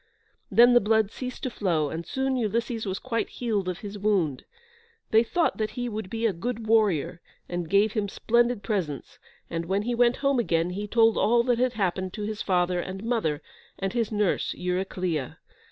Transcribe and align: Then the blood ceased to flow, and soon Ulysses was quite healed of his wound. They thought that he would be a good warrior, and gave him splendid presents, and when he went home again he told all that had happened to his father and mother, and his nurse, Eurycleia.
Then 0.49 0.73
the 0.73 0.79
blood 0.81 1.11
ceased 1.11 1.43
to 1.43 1.51
flow, 1.51 1.91
and 1.91 2.07
soon 2.07 2.35
Ulysses 2.35 2.87
was 2.87 2.97
quite 2.97 3.29
healed 3.29 3.69
of 3.69 3.81
his 3.81 3.99
wound. 3.99 4.45
They 5.11 5.21
thought 5.21 5.57
that 5.57 5.69
he 5.77 5.87
would 5.87 6.09
be 6.09 6.25
a 6.25 6.33
good 6.33 6.65
warrior, 6.65 7.21
and 7.47 7.69
gave 7.69 7.93
him 7.93 8.09
splendid 8.09 8.63
presents, 8.63 9.19
and 9.47 9.67
when 9.67 9.83
he 9.83 9.93
went 9.93 10.15
home 10.15 10.39
again 10.39 10.71
he 10.71 10.87
told 10.87 11.19
all 11.19 11.43
that 11.43 11.59
had 11.59 11.73
happened 11.73 12.13
to 12.13 12.23
his 12.23 12.41
father 12.41 12.79
and 12.79 13.03
mother, 13.03 13.43
and 13.77 13.93
his 13.93 14.11
nurse, 14.11 14.55
Eurycleia. 14.55 15.37